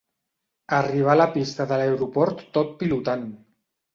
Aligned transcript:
Arribar 0.77 1.11
a 1.17 1.19
la 1.19 1.27
pista 1.35 1.67
de 1.71 1.77
l'aeroport 1.81 2.43
tot 2.57 2.75
pilotant. 2.83 3.29